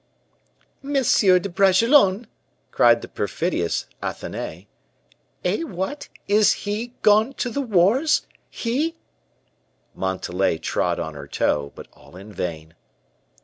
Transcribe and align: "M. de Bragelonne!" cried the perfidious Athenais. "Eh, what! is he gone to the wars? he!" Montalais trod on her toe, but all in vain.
"M. 0.83 0.93
de 0.93 1.47
Bragelonne!" 1.49 2.25
cried 2.71 3.03
the 3.03 3.07
perfidious 3.07 3.85
Athenais. 4.01 4.65
"Eh, 5.45 5.61
what! 5.61 6.09
is 6.27 6.53
he 6.53 6.95
gone 7.03 7.33
to 7.33 7.51
the 7.51 7.61
wars? 7.61 8.25
he!" 8.49 8.95
Montalais 9.93 10.57
trod 10.57 10.99
on 10.99 11.13
her 11.13 11.27
toe, 11.27 11.71
but 11.75 11.87
all 11.93 12.15
in 12.15 12.33
vain. 12.33 12.73